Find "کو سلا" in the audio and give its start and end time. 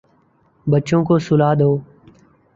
1.07-1.49